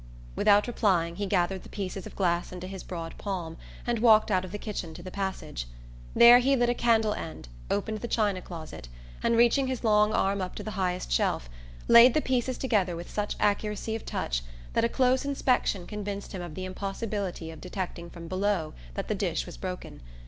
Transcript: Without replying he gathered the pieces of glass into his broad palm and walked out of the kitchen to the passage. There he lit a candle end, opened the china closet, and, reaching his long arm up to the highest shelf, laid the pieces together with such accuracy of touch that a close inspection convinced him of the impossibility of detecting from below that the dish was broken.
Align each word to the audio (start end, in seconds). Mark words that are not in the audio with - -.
Without 0.35 0.65
replying 0.65 1.17
he 1.17 1.27
gathered 1.27 1.61
the 1.61 1.69
pieces 1.69 2.07
of 2.07 2.15
glass 2.15 2.51
into 2.51 2.65
his 2.65 2.81
broad 2.81 3.15
palm 3.19 3.55
and 3.85 3.99
walked 3.99 4.31
out 4.31 4.43
of 4.43 4.51
the 4.51 4.57
kitchen 4.57 4.95
to 4.95 5.03
the 5.03 5.11
passage. 5.11 5.67
There 6.15 6.39
he 6.39 6.55
lit 6.55 6.71
a 6.71 6.73
candle 6.73 7.13
end, 7.13 7.49
opened 7.69 7.99
the 7.99 8.07
china 8.07 8.41
closet, 8.41 8.87
and, 9.21 9.37
reaching 9.37 9.67
his 9.67 9.83
long 9.83 10.11
arm 10.11 10.41
up 10.41 10.55
to 10.55 10.63
the 10.63 10.71
highest 10.71 11.11
shelf, 11.11 11.51
laid 11.87 12.15
the 12.15 12.19
pieces 12.21 12.57
together 12.57 12.95
with 12.95 13.11
such 13.11 13.35
accuracy 13.39 13.93
of 13.95 14.03
touch 14.03 14.41
that 14.73 14.83
a 14.83 14.89
close 14.89 15.23
inspection 15.23 15.85
convinced 15.85 16.31
him 16.31 16.41
of 16.41 16.55
the 16.55 16.65
impossibility 16.65 17.51
of 17.51 17.61
detecting 17.61 18.09
from 18.09 18.27
below 18.27 18.73
that 18.95 19.07
the 19.07 19.13
dish 19.13 19.45
was 19.45 19.55
broken. 19.55 20.01